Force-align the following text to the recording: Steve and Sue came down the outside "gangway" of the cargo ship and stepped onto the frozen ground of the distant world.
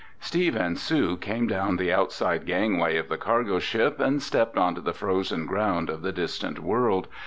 Steve 0.19 0.55
and 0.55 0.79
Sue 0.79 1.15
came 1.15 1.45
down 1.45 1.77
the 1.77 1.93
outside 1.93 2.47
"gangway" 2.47 2.97
of 2.97 3.07
the 3.07 3.19
cargo 3.19 3.59
ship 3.59 3.99
and 3.99 4.19
stepped 4.19 4.57
onto 4.57 4.81
the 4.81 4.95
frozen 4.95 5.45
ground 5.45 5.91
of 5.91 6.01
the 6.01 6.11
distant 6.11 6.57
world. 6.57 7.07